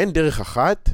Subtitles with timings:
[0.00, 0.88] אין דרך אחת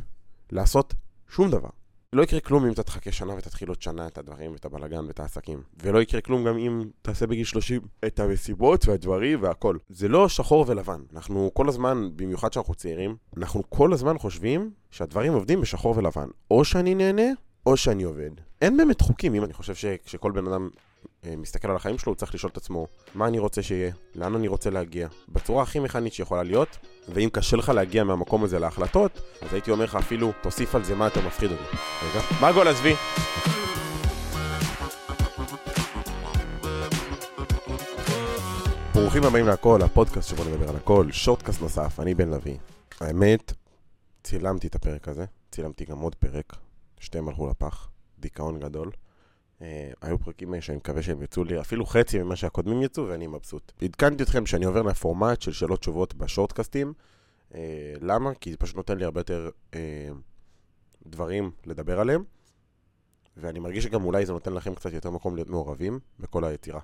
[0.53, 0.95] לעשות
[1.29, 1.69] שום דבר.
[2.13, 5.21] לא יקרה כלום אם אתה תחכה שנה ותתחיל עוד שנה את הדברים ואת הבלאגן ואת
[5.21, 5.63] העסקים.
[5.83, 9.77] ולא יקרה כלום גם אם תעשה בגיל 30 את המסיבות והדברים והכל.
[9.89, 11.01] זה לא שחור ולבן.
[11.13, 16.29] אנחנו כל הזמן, במיוחד שאנחנו צעירים, אנחנו כל הזמן חושבים שהדברים עובדים בשחור ולבן.
[16.51, 17.31] או שאני נהנה,
[17.67, 18.31] או שאני עובד.
[18.63, 19.35] אין באמת חוקים.
[19.35, 20.69] אם אני חושב שכשכל בן אדם
[21.25, 23.93] אה, מסתכל על החיים שלו, הוא צריך לשאול את עצמו, מה אני רוצה שיהיה?
[24.15, 25.09] לאן אני רוצה להגיע?
[25.29, 26.79] בצורה הכי מכנית שיכולה להיות,
[27.09, 30.95] ואם קשה לך להגיע מהמקום הזה להחלטות, אז הייתי אומר לך אפילו, תוסיף על זה
[30.95, 31.77] מה אתה מפחיד אותי.
[32.11, 32.95] רגע, מה גול עזבי?
[38.95, 42.57] ברוכים הבאים להכל, הפודקאסט שבו נדבר על הכל, שורטקאסט נוסף, אני בן לביא.
[43.01, 43.53] האמת,
[44.25, 46.57] צילמתי את הפרק הזה, צילמתי גם עוד פרק,
[47.01, 47.89] שתיהם הלכו לפח,
[48.19, 48.91] דיכאון גדול.
[49.63, 53.73] אה, היו פרקים שאני מקווה שהם יצאו לי אפילו חצי ממה שהקודמים יצאו ואני מבסוט.
[53.83, 56.93] עדכנתי אתכם שאני עובר לפורמט של שאלות תשובות בשורטקאסטים.
[57.55, 58.35] אה, למה?
[58.35, 60.09] כי זה פשוט נותן לי הרבה יותר אה,
[61.07, 62.25] דברים לדבר עליהם,
[63.37, 66.81] ואני מרגיש שגם אולי זה נותן לכם קצת יותר מקום להיות מעורבים בכל היצירה.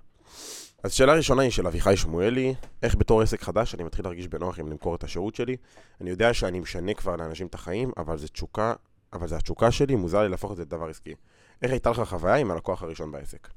[0.82, 4.60] אז שאלה ראשונה היא של אביחי שמואלי, איך בתור עסק חדש אני מתחיל להרגיש בנוח
[4.60, 5.56] אם למכור את השירות שלי?
[6.00, 8.74] אני יודע שאני משנה כבר לאנשים את החיים, אבל זה תשוקה,
[9.12, 11.14] אבל זה התשוקה שלי, מוזר לי להפוך את זה לדבר עסקי.
[11.62, 13.48] איך הייתה לך חוויה עם הלקוח הראשון בעסק?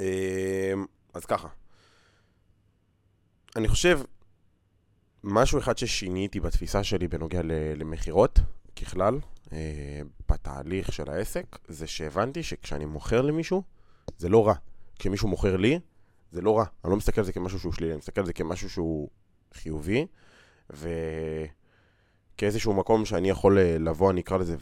[0.00, 0.06] אמ,
[1.14, 1.48] אז ככה,
[3.56, 4.00] אני חושב,
[5.24, 7.40] משהו אחד ששיניתי בתפיסה שלי בנוגע
[7.76, 8.38] למכירות,
[8.76, 9.18] ככלל,
[9.52, 13.62] אה, בתהליך של העסק, זה שהבנתי שכשאני מוכר למישהו,
[14.18, 14.54] זה לא רע.
[14.98, 15.80] כשמישהו מוכר לי,
[16.32, 16.64] זה לא רע.
[16.84, 19.08] אני לא מסתכל על זה כמשהו שהוא שלילי, אני מסתכל על זה כמשהו שהוא
[19.54, 20.06] חיובי,
[20.70, 24.56] וכאיזשהו מקום שאני יכול אה, לבוא, אני אקרא לזה,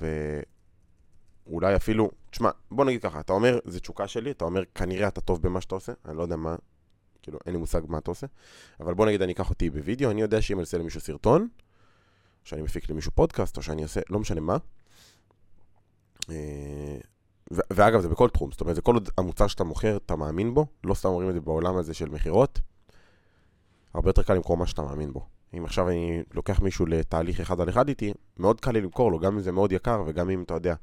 [1.51, 5.21] אולי אפילו, תשמע, בוא נגיד ככה, אתה אומר, זה תשוקה שלי, אתה אומר, כנראה אתה
[5.21, 6.57] טוב במה שאתה עושה, אני לא יודע מה,
[7.23, 8.27] כאילו, אין לי מושג מה אתה עושה,
[8.81, 11.47] אבל בוא נגיד אני אקח אותי בווידאו, אני יודע שאם אני אעשה למישהו סרטון, או
[12.45, 14.57] שאני מפיק למישהו פודקאסט, או שאני אעשה, לא משנה מה,
[16.31, 16.99] אה,
[17.71, 20.67] ואגב, זה בכל תחום, זאת אומרת, זה כל עוד המוצר שאתה מוכר, אתה מאמין בו,
[20.85, 22.61] לא סתם אומרים את זה בעולם הזה של מכירות,
[23.95, 25.27] הרבה יותר קל למכור מה שאתה מאמין בו.
[25.57, 29.19] אם עכשיו אני לוקח מישהו לתהליך אחד על אחד איתי, מאוד קל לי למכור לו,
[29.19, 30.75] גם אם זה מאוד יקר, וגם אם, אתה יודע,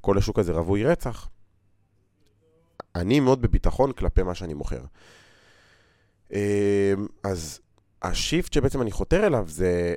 [0.00, 1.28] כל השוק הזה רווי רצח,
[2.94, 4.84] אני מאוד בביטחון כלפי מה שאני מוכר.
[6.32, 6.38] אמ,
[7.24, 7.60] אז
[8.02, 9.94] השיפט שבעצם אני חותר אליו זה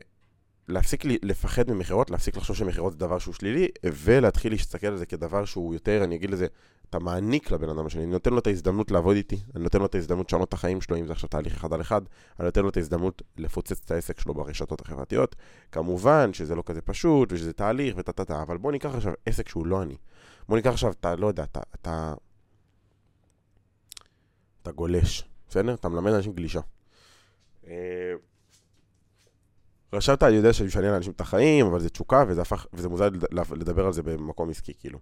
[0.67, 5.45] להפסיק לפחד ממכירות, להפסיק לחשוב שמכירות זה דבר שהוא שלילי, ולהתחיל להסתכל על זה כדבר
[5.45, 6.47] שהוא יותר, אני אגיד לזה,
[6.89, 9.85] אתה מעניק לבן אדם השני, אני נותן לו את ההזדמנות לעבוד איתי, אני נותן לו
[9.85, 12.01] את ההזדמנות לשנות את החיים שלו, אם זה עכשיו תהליך אחד על אחד,
[12.39, 15.35] אני נותן לו את ההזדמנות לפוצץ את העסק שלו ברשתות החברתיות.
[15.71, 19.49] כמובן שזה לא כזה פשוט, ושזה תהליך וטה טה טה, אבל בוא ניקח עכשיו עסק
[19.49, 19.97] שהוא לא אני.
[20.47, 22.13] בוא ניקח עכשיו, אתה לא יודע, אתה, אתה,
[24.61, 25.73] אתה גולש, בסדר?
[25.73, 26.61] אתה מלמד אנשים גלישה.
[29.93, 33.09] רשמת, אני יודע שאני משנה לאנשים את החיים, אבל זה תשוקה, וזה הפך, וזה מוזר
[33.51, 34.99] לדבר על זה במקום עסקי, כאילו.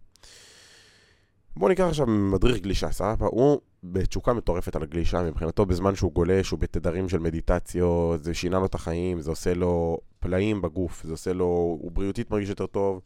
[1.56, 3.26] בוא ניקח עכשיו מדריך גלישה, סבבה?
[3.26, 8.60] הוא בתשוקה מטורפת על הגלישה, מבחינתו בזמן שהוא גולש, הוא בתדרים של מדיטציות, זה שינה
[8.60, 11.46] לו את החיים, זה עושה לו פלאים בגוף, זה עושה לו,
[11.82, 13.02] הוא בריאותית מרגיש יותר טוב,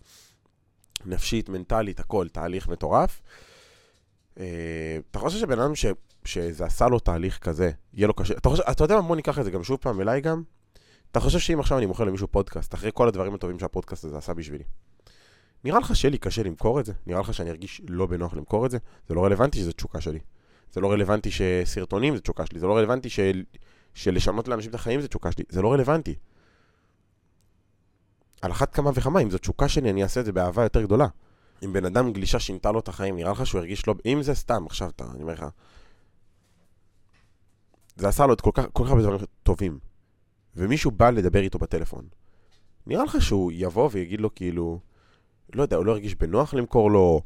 [1.06, 3.22] נפשית, מנטלית, הכל, תהליך מטורף.
[4.40, 5.86] אה, אתה חושב שבן אדם ש,
[6.26, 9.40] שזה עשה לו תהליך כזה, יהיה לו קשה, אתה, חושב, אתה יודע מה, בוא ניקח
[9.40, 10.44] את זה גם שוב פעם אליי גם,
[11.16, 14.34] אתה חושב שאם עכשיו אני מוכר למישהו פודקאסט, אחרי כל הדברים הטובים שהפודקאסט הזה עשה
[14.34, 14.64] בשבילי,
[15.64, 16.94] נראה לך שיהיה לי קשה למכור את זה?
[17.06, 18.78] נראה לך שאני ארגיש לא בנוח למכור את זה?
[19.08, 20.20] זה לא רלוונטי שזו תשוקה שלי.
[20.74, 22.60] זה לא רלוונטי שסרטונים זה תשוקה שלי.
[22.60, 23.44] זה לא רלוונטי של...
[23.94, 25.44] שלשנות לאנשים את החיים זה תשוקה שלי.
[25.50, 26.16] זה לא רלוונטי.
[28.42, 31.08] על אחת כמה וכמה, אם זו תשוקה שלי, אני אעשה את זה באהבה יותר גדולה.
[31.66, 33.96] אם בן אדם גלישה שינתה לו את החיים, נראה לך שהוא הרגיש לא...
[34.06, 35.46] אם זה סתם, עכשיו אתה, אני אומר לך...
[37.96, 39.95] זה עשה לו את כל כך, כל כך הרבה דברים טובים.
[40.56, 42.06] ומישהו בא לדבר איתו בטלפון.
[42.88, 44.80] נראה לך שהוא יבוא ויגיד לו כאילו...
[45.54, 47.22] לא יודע, הוא לא הרגיש בנוח למכור לו,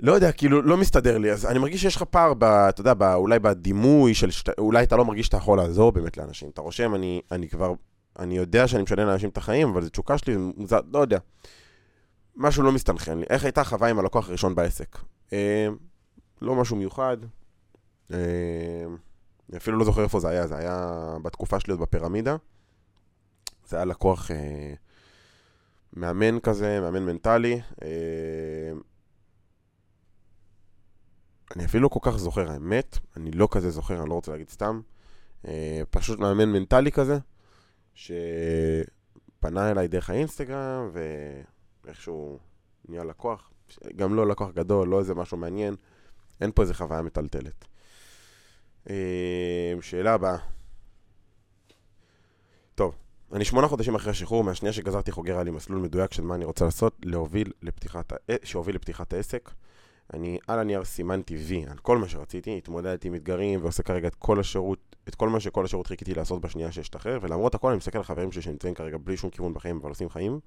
[0.00, 1.32] לא יודע, כאילו, לא מסתדר לי.
[1.32, 4.84] אז אני מרגיש שיש לך פער, ב, אתה יודע, ב, אולי בדימוי של, שת, אולי
[4.84, 6.50] אתה לא מרגיש שאתה יכול לעזור באמת לאנשים.
[6.50, 7.72] אתה רושם, אני, אני כבר,
[8.18, 11.18] אני יודע שאני משנה לאנשים את החיים, אבל זו תשוקה שלי, מוזר, לא יודע.
[12.36, 13.24] משהו לא מסתנכרן לי.
[13.30, 14.98] איך הייתה החוויה עם הלקוח הראשון בעסק?
[15.32, 15.68] אה,
[16.42, 17.16] לא משהו מיוחד.
[18.12, 18.18] אה,
[19.50, 22.36] אני אפילו לא זוכר איפה זה היה, זה היה בתקופה שלי עוד בפירמידה.
[23.66, 24.30] זה היה לקוח...
[24.30, 24.74] אה,
[25.96, 27.60] מאמן כזה, מאמן מנטלי.
[27.82, 28.72] אה,
[31.56, 34.48] אני אפילו לא כל כך זוכר, האמת, אני לא כזה זוכר, אני לא רוצה להגיד
[34.48, 34.80] סתם.
[35.46, 37.18] אה, פשוט מאמן מנטלי כזה,
[37.94, 40.90] שפנה אליי דרך האינסטגרם,
[41.84, 42.38] ואיכשהו
[42.88, 43.50] נהיה לקוח.
[43.96, 45.74] גם לא לקוח גדול, לא איזה משהו מעניין.
[46.40, 47.64] אין פה איזה חוויה מטלטלת.
[48.90, 50.36] אה, שאלה הבאה.
[52.74, 52.94] טוב,
[53.32, 56.44] אני שמונה חודשים אחרי השחרור, מהשנייה שגזרתי חוגר היה לי מסלול מדויק של מה אני
[56.44, 58.12] רוצה לעשות, להוביל לפתיחת,
[58.44, 59.50] שהוביל לפתיחת העסק.
[60.14, 64.14] אני על הנייר סימנתי וי על כל מה שרציתי, התמודדתי עם אתגרים ועושה כרגע את
[64.14, 67.98] כל השירות, את כל מה שכל השירות חיכיתי לעשות בשנייה שאשתחרר, ולמרות הכל אני מסתכל
[67.98, 70.40] על חברים שלי שנמצאים כרגע בלי שום כיוון בחיים, אבל עושים חיים,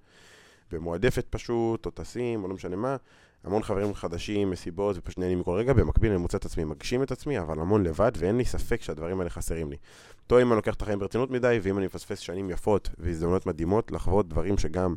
[0.72, 2.96] במועדפת פשוט, או טסים, או לא משנה מה,
[3.44, 7.12] המון חברים חדשים, מסיבות, ופשוט נהנים מכל רגע, במקביל אני מוצא את עצמי, מגשים את
[7.12, 9.78] עצמי, אבל המון לבד, ואין לי ספק שהדברים האלה חסרים לי.
[10.28, 13.92] טועה אם אני לוקח את החיים ברצינות מדי, ואם אני מפספס שנים יפות והזדמנויות מדהימות
[13.92, 14.96] לחוות דברים שגם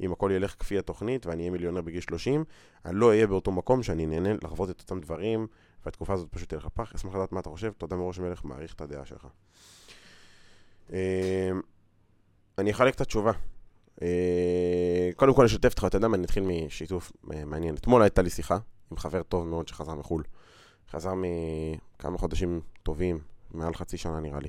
[0.00, 2.44] אם הכל ילך כפי התוכנית ואני אהיה מיליונר בגיל 30,
[2.84, 5.46] אני לא אהיה באותו מקום שאני נהנה לחוות את אותם דברים,
[5.84, 6.92] והתקופה הזאת פשוט תלך לפח.
[6.94, 9.26] אשמח לדעת מה אתה חושב, תודה מראש מלך, מעריך את הדעה שלך.
[10.90, 10.96] אמ,
[12.58, 13.32] אני אחלק את התשובה.
[14.02, 17.74] אה, קודם כל אשתף אותך, אתה יודע מה, אני אתחיל משיתוף אה, מעניין.
[17.74, 18.58] אתמול הייתה לי שיחה
[18.90, 20.22] עם חבר טוב מאוד שחזר מחו"ל.
[20.90, 23.18] חזר מכמה חודשים טובים,
[23.50, 24.48] מעל חצי שנה נראה לי,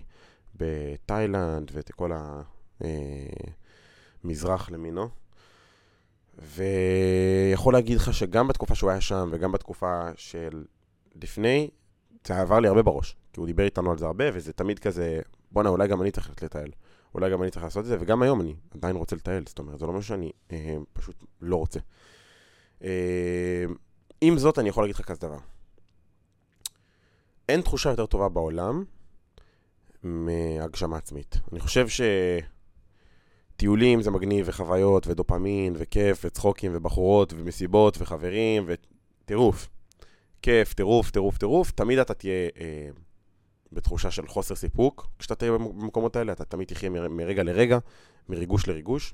[0.55, 2.11] בתאילנד ואת כל
[4.23, 5.09] המזרח אה, למינו.
[6.37, 10.63] ויכול להגיד לך שגם בתקופה שהוא היה שם וגם בתקופה של
[11.21, 11.69] לפני,
[12.27, 13.15] זה עבר לי הרבה בראש.
[13.33, 15.19] כי הוא דיבר איתנו על זה הרבה, וזה תמיד כזה,
[15.51, 16.71] בואנה, אולי גם אני צריך לטייל.
[17.15, 19.79] אולי גם אני צריך לעשות את זה, וגם היום אני עדיין רוצה לטייל, זאת אומרת,
[19.79, 21.79] זה לא משהו שאני אה, פשוט לא רוצה.
[22.83, 23.65] אה,
[24.21, 25.37] עם זאת, אני יכול להגיד לך כזה דבר.
[27.49, 28.83] אין תחושה יותר טובה בעולם
[30.03, 31.37] מהגשמה עצמית.
[31.51, 31.87] אני חושב
[33.55, 39.69] שטיולים זה מגניב, וחוויות, ודופמין, וכיף, וצחוקים, ובחורות, ומסיבות, וחברים, וטירוף.
[40.41, 42.89] כיף, טירוף, טירוף, טירוף, תמיד אתה תהיה אה,
[43.71, 45.07] בתחושה של חוסר סיפוק.
[45.19, 47.77] כשאתה תהיה במקומות האלה, אתה תמיד תחיה מרגע לרגע,
[48.29, 49.13] מריגוש לריגוש,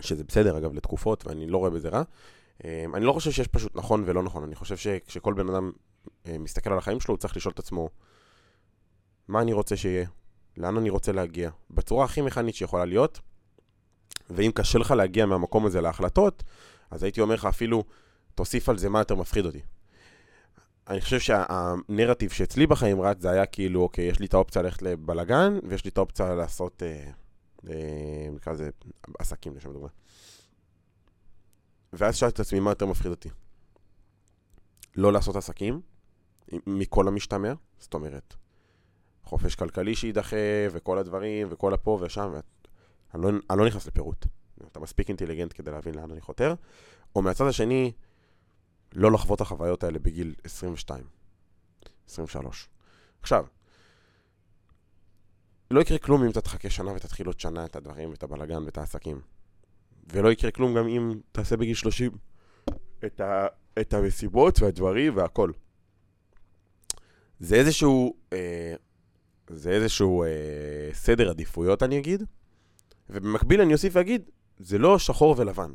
[0.00, 2.02] שזה בסדר, אגב, לתקופות, ואני לא רואה בזה רע.
[2.64, 5.72] אה, אני לא חושב שיש פשוט נכון ולא נכון, אני חושב שכשכל בן אדם
[6.26, 7.88] אה, מסתכל על החיים שלו, הוא צריך לשאול את עצמו,
[9.28, 10.06] מה אני רוצה שיהיה?
[10.56, 11.50] לאן אני רוצה להגיע?
[11.70, 13.20] בצורה הכי מכנית שיכולה להיות,
[14.30, 16.42] ואם קשה לך להגיע מהמקום הזה להחלטות,
[16.90, 17.84] אז הייתי אומר לך אפילו,
[18.34, 19.60] תוסיף על זה מה יותר מפחיד אותי.
[20.88, 24.82] אני חושב שהנרטיב שאצלי בחיים רץ זה היה כאילו, אוקיי, יש לי את האופציה ללכת
[24.82, 27.10] לבלגן, ויש לי את האופציה לעשות, אה,
[27.70, 28.70] אה, נקרא לזה,
[29.18, 29.88] עסקים לשם דוגמה.
[31.92, 33.28] ואז שאלתי את עצמי מה יותר מפחיד אותי.
[34.96, 35.80] לא לעשות עסקים,
[36.66, 38.34] מכל המשתמע, זאת אומרת,
[39.24, 40.36] חופש כלכלי שיידחה,
[40.72, 42.32] וכל הדברים, וכל הפה ושם,
[43.14, 44.26] אני לא, אני לא נכנס לפירוט.
[44.66, 46.54] אתה מספיק אינטליגנט כדי להבין לאן אני חותר.
[47.16, 47.92] או מהצד השני,
[48.94, 51.04] לא לחוות את החוויות האלה בגיל 22,
[52.08, 52.68] 23.
[53.20, 53.46] עכשיו,
[55.70, 58.78] לא יקרה כלום אם אתה תחכה שנה ותתחיל עוד שנה את הדברים ואת הבלגן ואת
[58.78, 59.20] העסקים.
[60.12, 62.10] ולא יקרה כלום גם אם תעשה בגיל 30
[63.06, 63.46] את, ה,
[63.80, 65.52] את המסיבות והדברים והכל.
[67.40, 68.74] זה איזשהו, אה,
[69.50, 70.28] זה איזשהו אה,
[70.92, 72.22] סדר עדיפויות אני אגיד,
[73.10, 75.72] ובמקביל אני אוסיף ואגיד, זה לא שחור ולבן.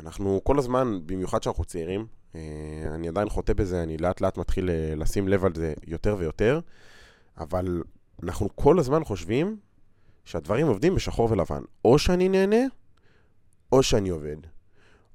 [0.00, 4.94] אנחנו כל הזמן, במיוחד שאנחנו צעירים, אני עדיין חוטא בזה, אני לאט לאט מתחיל אה,
[4.96, 6.60] לשים לב על זה יותר ויותר,
[7.38, 7.82] אבל
[8.22, 9.56] אנחנו כל הזמן חושבים
[10.24, 11.62] שהדברים עובדים בשחור ולבן.
[11.84, 12.66] או שאני נהנה,
[13.72, 14.36] או שאני עובד.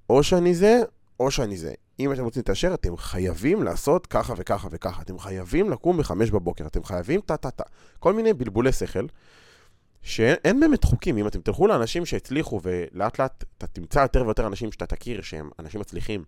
[0.09, 0.81] או שאני זה,
[1.19, 1.73] או שאני זה.
[1.99, 5.01] אם אתם רוצים להתעשר, אתם חייבים לעשות ככה וככה וככה.
[5.01, 7.63] אתם חייבים לקום בחמש בבוקר, אתם חייבים טה-טה-טה.
[7.99, 9.05] כל מיני בלבולי שכל,
[10.01, 11.17] שאין באמת חוקים.
[11.17, 15.49] אם אתם תלכו לאנשים שהצליחו, ולאט לאט אתה תמצא יותר ויותר אנשים שאתה תכיר שהם
[15.59, 16.23] אנשים מצליחים,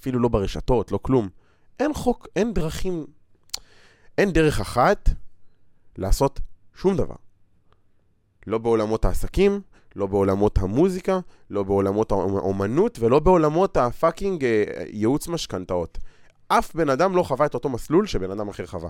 [0.00, 1.28] אפילו לא ברשתות, לא כלום.
[1.80, 3.06] אין חוק, אין דרכים,
[4.18, 5.10] אין דרך אחת
[5.98, 6.40] לעשות
[6.74, 7.14] שום דבר.
[8.46, 9.60] לא בעולמות העסקים,
[9.96, 11.18] לא בעולמות המוזיקה,
[11.50, 15.98] לא בעולמות האומנות ולא בעולמות הפאקינג אה, ייעוץ משכנתאות.
[16.48, 18.88] אף בן אדם לא חווה את אותו מסלול שבן אדם אחר חווה.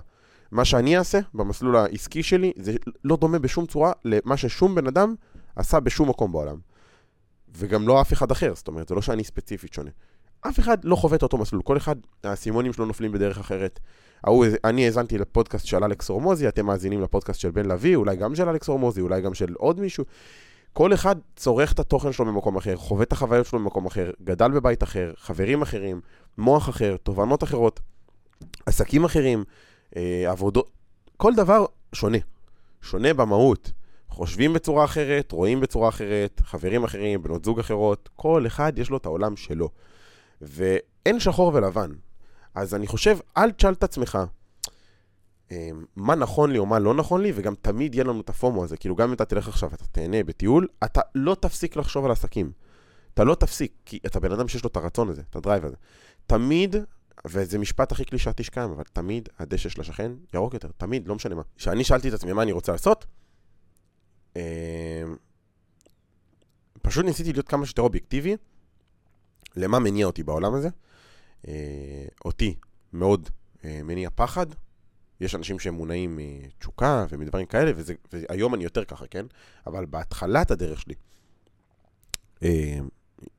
[0.51, 2.73] מה שאני אעשה במסלול העסקי שלי זה
[3.03, 5.15] לא דומה בשום צורה למה ששום בן אדם
[5.55, 6.57] עשה בשום מקום בעולם.
[7.57, 9.91] וגם לא אף אחד אחר, זאת אומרת, זה לא שאני ספציפית שונה.
[10.49, 13.79] אף אחד לא חווה את אותו מסלול, כל אחד, האסימונים שלו נופלים בדרך אחרת.
[14.23, 18.35] ההוא, אני האזנתי לפודקאסט של אלכס הורמוזי, אתם מאזינים לפודקאסט של בן לביא, אולי גם
[18.35, 20.03] של אלכס הורמוזי, אולי גם של עוד מישהו.
[20.73, 24.51] כל אחד צורך את התוכן שלו במקום אחר, חווה את החוויות שלו במקום אחר, גדל
[24.51, 26.01] בבית אחר, חברים אחרים,
[26.37, 27.79] מוח אחר, תובנות אחרות,
[28.65, 29.43] עסקים אחרים,
[29.95, 30.69] אה, עבודות,
[31.17, 32.17] כל דבר שונה.
[32.81, 33.71] שונה במהות.
[34.09, 38.97] חושבים בצורה אחרת, רואים בצורה אחרת, חברים אחרים, בנות זוג אחרות, כל אחד יש לו
[38.97, 39.69] את העולם שלו.
[40.41, 41.91] ואין שחור ולבן.
[42.55, 44.17] אז אני חושב, אל תשאל את עצמך
[45.51, 48.63] אמ, מה נכון לי או מה לא נכון לי, וגם תמיד יהיה לנו את הפומו
[48.63, 48.77] הזה.
[48.77, 52.51] כאילו, גם אם אתה תלך עכשיו ואתה תהנה בטיול, אתה לא תפסיק לחשוב על עסקים.
[53.13, 55.75] אתה לא תפסיק, כי אתה בן אדם שיש לו את הרצון הזה, את הדרייב הזה.
[56.27, 56.75] תמיד,
[57.27, 61.35] וזה משפט הכי קלישאתי שקיים, אבל תמיד הדשא של השכן ירוק יותר, תמיד, לא משנה
[61.35, 61.41] מה.
[61.57, 63.05] כשאני שאלתי את עצמי מה אני רוצה לעשות,
[64.37, 65.03] אה,
[66.81, 68.35] פשוט ניסיתי להיות כמה שיותר אובייקטיבי
[69.57, 70.69] למה מניע אותי בעולם הזה.
[71.47, 72.55] אה, אותי
[72.93, 73.29] מאוד
[73.65, 74.45] אה, מניע פחד.
[75.21, 79.25] יש אנשים שהם מונעים מתשוקה ומדברים כאלה, וזה, והיום אני יותר ככה, כן?
[79.67, 80.93] אבל בהתחלת הדרך שלי,
[82.43, 82.79] אה,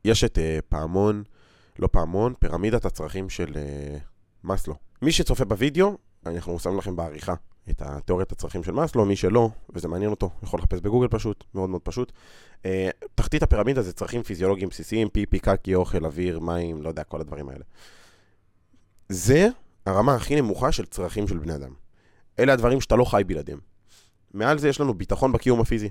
[0.04, 1.22] יש את פעמון,
[1.78, 3.56] לא פעמון, פירמידת הצרכים של
[4.44, 4.74] מאסלו.
[5.02, 7.34] מי שצופה בווידאו, אנחנו שמים לכם בעריכה
[7.70, 11.70] את התיאוריית הצרכים של מאסלו, מי שלא, וזה מעניין אותו, יכול לחפש בגוגל פשוט, מאוד
[11.70, 12.12] מאוד פשוט.
[12.64, 17.20] אה, תחתית הפירמידה זה צרכים פיזיולוגיים בסיסיים, פיפי, קקי, אוכל, אוויר, מים, לא יודע, כל
[17.20, 17.64] הדברים האלה.
[19.08, 19.48] זה
[19.86, 21.72] הרמה הכי נמוכה של צרכים של בני אדם.
[22.38, 23.58] אלה הדברים שאתה לא חי בלעדיהם.
[24.34, 25.88] מעל זה יש לנו ביטחון בקיום הפיזי.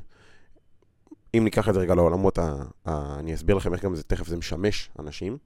[1.38, 2.56] אם ניקח את זה רגע לעולמות, ה...
[2.86, 3.20] ה...
[3.20, 5.38] אני אסביר לכם איך גם זה תכף זה משמש אנשים.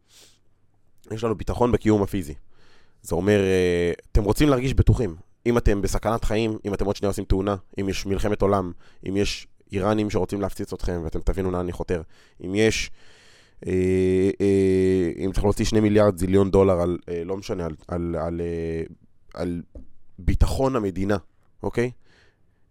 [1.12, 2.34] יש לנו ביטחון בקיום הפיזי.
[3.02, 5.16] זה אומר, אה, אתם רוצים להרגיש בטוחים.
[5.46, 8.72] אם אתם בסכנת חיים, אם אתם עוד שנייה עושים תאונה, אם יש מלחמת עולם,
[9.10, 12.02] אם יש איראנים שרוצים להפציץ אתכם ואתם תבינו לאן אני חותר,
[12.46, 12.92] אם יש,
[13.68, 18.16] אה, אה, אם צריך להוציא שני מיליארד זיליון דולר על, אה, לא משנה, על, על,
[18.16, 18.84] על, אה,
[19.34, 19.62] על
[20.20, 21.18] ביטחון המדינה,
[21.64, 21.92] אוקיי?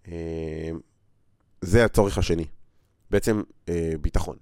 [0.08, 0.70] אה,
[1.60, 2.44] זה הצורך השני.
[3.10, 4.36] בעצם אה, ביטחון.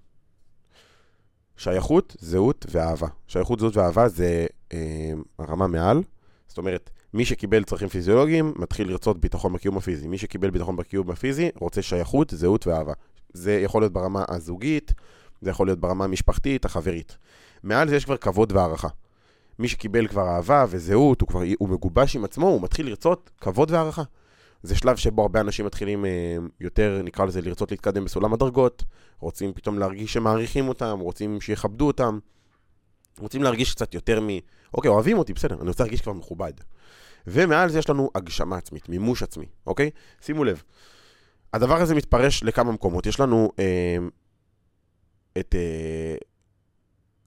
[1.57, 3.09] שייכות, זהות ואהבה.
[3.27, 6.03] שייכות, זהות ואהבה זה אה, הרמה מעל.
[6.49, 10.09] זאת אומרת, מי שקיבל צרכים פיזיולוגיים, מתחיל לרצות ביטחון בקיום הפיזי.
[10.09, 12.93] מי שקיבל ביטחון בקיום הפיזי, רוצה שייכות, זהות ואהבה.
[13.33, 14.93] זה יכול להיות ברמה הזוגית,
[15.41, 17.17] זה יכול להיות ברמה המשפחתית, החברית.
[17.63, 18.89] מעל זה יש כבר כבוד והערכה.
[19.59, 23.71] מי שקיבל כבר אהבה וזהות, הוא כבר הוא מגובש עם עצמו, הוא מתחיל לרצות כבוד
[23.71, 24.03] והערכה.
[24.63, 28.85] זה שלב שבו הרבה אנשים מתחילים אה, יותר, נקרא לזה, לרצות להתקדם בסולם הדרגות,
[29.21, 32.19] רוצים פתאום להרגיש שמעריכים אותם, רוצים שיכבדו אותם,
[33.21, 34.29] רוצים להרגיש קצת יותר מ...
[34.75, 36.53] אוקיי, אוהבים אותי, בסדר, אני רוצה להרגיש כבר מכובד.
[37.27, 39.91] ומעל זה יש לנו הגשמה עצמית, מימוש עצמי, אוקיי?
[40.21, 40.63] שימו לב,
[41.53, 43.07] הדבר הזה מתפרש לכמה מקומות.
[43.07, 43.97] יש לנו אה,
[45.39, 46.17] את אה,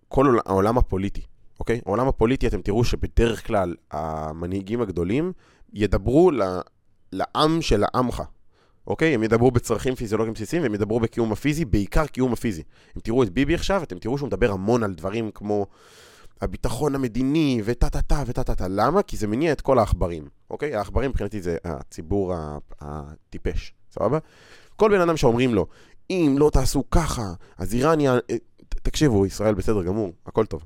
[0.07, 1.21] כל העולם הפוליטי,
[1.60, 1.81] אוקיי?
[1.86, 5.31] העולם הפוליטי, אתם תראו שבדרך כלל המנהיגים הגדולים
[5.74, 6.41] ידברו ל...
[7.12, 8.24] לעם של העמך,
[8.88, 9.13] אוקיי?
[9.13, 12.63] הם ידברו בצרכים פיזיולוגיים בסיסיים והם ידברו בקיום הפיזי, בעיקר קיום הפיזי.
[12.97, 15.65] אם תראו את ביבי עכשיו, אתם תראו שהוא מדבר המון על דברים כמו
[16.41, 18.67] הביטחון המדיני וטה טה טה וטה טה טה.
[18.69, 19.03] למה?
[19.03, 20.75] כי זה מניע את כל העכברים, אוקיי?
[20.75, 22.33] העכברים מבחינתי זה הציבור
[22.81, 24.17] הטיפש, סבבה?
[24.75, 25.67] כל בן אדם שאומרים לו,
[26.09, 28.07] אם לא תעשו ככה, אז איראן י...
[28.07, 28.17] אה,
[28.83, 30.65] תקשיבו, ישראל בסדר גמור, הכל טוב.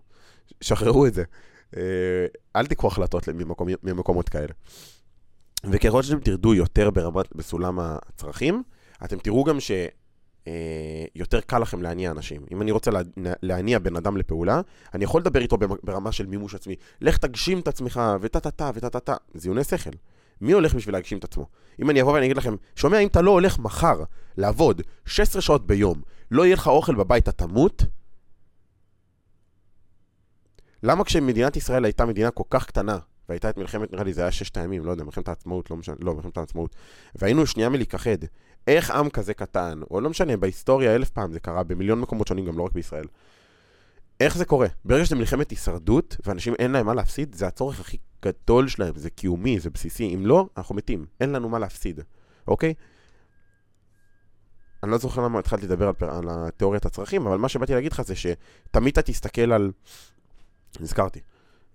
[0.61, 1.23] שחררו את זה.
[1.77, 1.81] אה,
[2.55, 3.29] אל תיקחו החלטות
[3.83, 4.53] ממקומות כאלה.
[5.71, 8.63] וככל שאתם תרדו יותר ברמת, בסולם הצרכים,
[9.05, 12.45] אתם תראו גם שיותר אה, קל לכם להניע אנשים.
[12.51, 13.01] אם אני רוצה לה,
[13.41, 14.61] להניע בן אדם לפעולה,
[14.93, 16.75] אני יכול לדבר איתו ברמה של מימוש עצמי.
[17.01, 19.15] לך תגשים את עצמך, וטה-טה-טה, וטה-טה-טה.
[19.33, 19.89] זיוני שכל.
[20.41, 21.45] מי הולך בשביל להגשים את עצמו?
[21.81, 24.03] אם אני אבוא ואני אגיד לכם, שומע, אם אתה לא הולך מחר
[24.37, 27.83] לעבוד 16 שעות ביום, לא יהיה לך אוכל בבית, אתה תמות?
[30.83, 32.97] למה כשמדינת ישראל הייתה מדינה כל כך קטנה,
[33.29, 35.95] והייתה את מלחמת, נראה לי זה היה ששת הימים, לא יודע, מלחמת העצמאות, לא משנה,
[35.99, 36.75] לא, מלחמת העצמאות.
[37.15, 38.17] והיינו שנייה מלהיכחד.
[38.67, 42.45] איך עם כזה קטן, או לא משנה, בהיסטוריה אלף פעם זה קרה, במיליון מקומות שונים,
[42.45, 43.05] גם לא רק בישראל.
[44.19, 44.67] איך זה קורה?
[44.85, 49.09] ברגע שזה מלחמת הישרדות, ואנשים אין להם מה להפסיד, זה הצורך הכי גדול שלהם, זה
[49.09, 50.15] קיומי, זה בסיסי.
[50.15, 51.99] אם לא, אנחנו מתים, אין לנו מה להפסיד,
[52.47, 52.73] אוקיי?
[54.83, 58.01] אני לא זוכר למה התחלתי לדבר על, על התיאוריית הצרכים, אבל מה שבאתי להגיד לך
[58.01, 59.71] זה שתמיד אתה תסתכל על...
[60.79, 61.19] נזכרתי,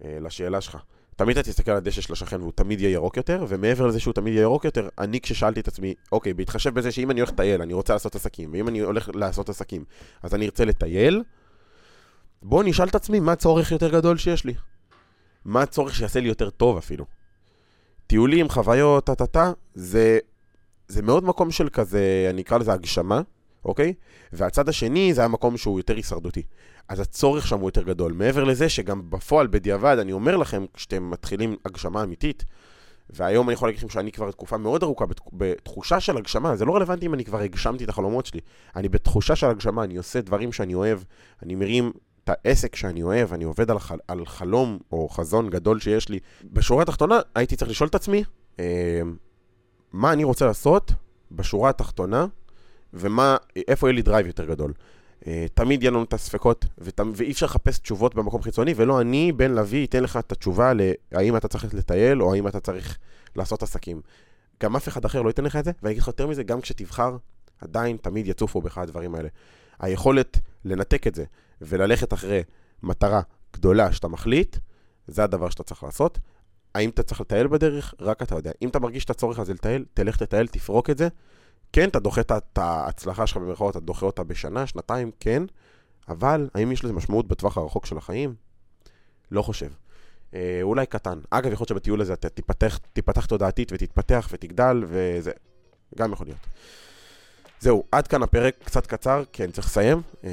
[0.04, 0.76] אה, לשאלה שלך.
[1.20, 4.14] תמיד אתה תסתכל על הדשא של השכן והוא תמיד יהיה ירוק יותר, ומעבר לזה שהוא
[4.14, 7.62] תמיד יהיה ירוק יותר, אני כששאלתי את עצמי, אוקיי, בהתחשב בזה שאם אני הולך לטייל,
[7.62, 9.84] אני רוצה לעשות עסקים, ואם אני הולך לעשות עסקים,
[10.22, 11.22] אז אני ארצה לטייל,
[12.42, 14.54] בואו נשאל את עצמי מה הצורך יותר גדול שיש לי.
[15.44, 17.04] מה הצורך שיעשה לי יותר טוב אפילו.
[18.06, 20.18] טיולים, חוויות, טה-טה-טה, זה,
[20.88, 23.20] זה מאוד מקום של כזה, אני אקרא לזה הגשמה,
[23.64, 23.94] אוקיי?
[24.32, 26.42] והצד השני זה היה מקום שהוא יותר הישרדותי.
[26.88, 28.12] אז הצורך שם הוא יותר גדול.
[28.12, 32.44] מעבר לזה שגם בפועל, בדיעבד, אני אומר לכם, כשאתם מתחילים הגשמה אמיתית,
[33.10, 36.76] והיום אני יכול להגיד לכם שאני כבר תקופה מאוד ארוכה בתחושה של הגשמה, זה לא
[36.76, 38.40] רלוונטי אם אני כבר הגשמתי את החלומות שלי.
[38.76, 40.98] אני בתחושה של הגשמה, אני עושה דברים שאני אוהב,
[41.42, 41.92] אני מרים
[42.24, 46.18] את העסק שאני אוהב, אני עובד על, החל, על חלום או חזון גדול שיש לי.
[46.44, 48.24] בשורה התחתונה, הייתי צריך לשאול את עצמי,
[48.60, 49.00] אה,
[49.92, 50.92] מה אני רוצה לעשות
[51.32, 52.26] בשורה התחתונה,
[52.92, 54.72] ואיפה יהיה לי drive יותר גדול.
[55.26, 57.00] אה, תמיד יהיה לנו את הספקות, ות...
[57.14, 60.72] ואי אפשר לחפש תשובות במקום חיצוני, ולא אני, בן לביא, אתן לך את התשובה
[61.12, 62.98] להאם אתה צריך לטייל, או האם אתה צריך
[63.36, 64.00] לעשות עסקים.
[64.62, 66.60] גם אף אחד אחר לא ייתן לך את זה, ואני אגיד לך יותר מזה, גם
[66.60, 67.16] כשתבחר,
[67.60, 69.28] עדיין תמיד יצופו בך הדברים האלה.
[69.80, 71.24] היכולת לנתק את זה,
[71.60, 72.42] וללכת אחרי
[72.82, 73.20] מטרה
[73.52, 74.56] גדולה שאתה מחליט,
[75.06, 76.18] זה הדבר שאתה צריך לעשות.
[76.74, 77.94] האם אתה צריך לטייל בדרך?
[78.00, 78.50] רק אתה יודע.
[78.62, 81.08] אם אתה מרגיש את הצורך הזה לטייל, תלך לטייל, תפרוק את זה,
[81.72, 85.42] כן, אתה דוחה את ההצלחה שלך במרכאות, אתה דוחה אותה בשנה, שנתיים, כן,
[86.08, 88.34] אבל האם יש לזה משמעות בטווח הרחוק של החיים?
[89.30, 89.70] לא חושב.
[90.34, 91.18] אה, אולי קטן.
[91.30, 95.32] אגב, יכול להיות שבטיול הזה אתה תיפתח, תיפתח תודעתית ותתפתח ותגדל, וזה
[95.96, 96.46] גם יכול להיות.
[97.60, 100.02] זהו, עד כאן הפרק, קצת קצר, כי אני צריך לסיים.
[100.24, 100.30] אה,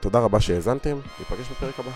[0.00, 1.90] תודה רבה שהאזנתם, ניפגש בפרק הבא.